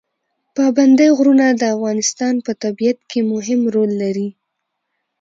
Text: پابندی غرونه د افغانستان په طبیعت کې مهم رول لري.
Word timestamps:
پابندی 0.55 1.09
غرونه 1.17 1.45
د 1.51 1.63
افغانستان 1.75 2.35
په 2.45 2.51
طبیعت 2.63 2.99
کې 3.09 3.19
مهم 3.33 3.61
رول 3.75 3.91
لري. 4.03 4.27